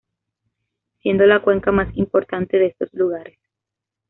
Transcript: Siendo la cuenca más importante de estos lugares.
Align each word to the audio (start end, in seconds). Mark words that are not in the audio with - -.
Siendo 1.03 1.27
la 1.27 1.43
cuenca 1.43 1.71
más 1.71 1.95
importante 1.95 2.57
de 2.57 2.65
estos 2.65 2.91
lugares. 2.91 3.37